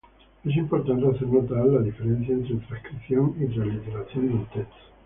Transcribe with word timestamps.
Es 0.43 0.55
importante 0.57 1.05
hacer 1.07 1.27
notar 1.27 1.63
la 1.63 1.79
diferencia 1.79 2.33
entre 2.33 2.55
transcripción 2.55 3.35
y 3.39 3.45
transliteración 3.53 4.27
de 4.29 4.33
un 4.33 4.45
texto. 4.47 4.75